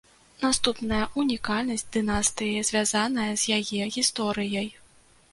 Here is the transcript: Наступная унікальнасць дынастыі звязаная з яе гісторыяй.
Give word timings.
Наступная 0.43 1.01
унікальнасць 1.23 1.83
дынастыі 1.97 2.63
звязаная 2.69 3.27
з 3.43 3.59
яе 3.59 3.83
гісторыяй. 3.97 4.67